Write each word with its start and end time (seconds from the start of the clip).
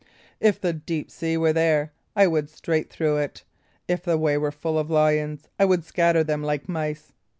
if 0.39 0.59
the 0.59 0.73
deep 0.73 1.11
sea 1.11 1.37
were 1.37 1.53
there, 1.53 1.93
I 2.15 2.25
would 2.25 2.49
straight 2.49 2.89
through 2.91 3.17
it; 3.17 3.43
if 3.87 4.01
the 4.01 4.17
way 4.17 4.35
were 4.35 4.51
full 4.51 4.79
of 4.79 4.89
lions, 4.89 5.47
I 5.59 5.65
would 5.65 5.83
scatter 5.83 6.23
them 6.23 6.41
like 6.41 6.67
mice." 6.67 7.13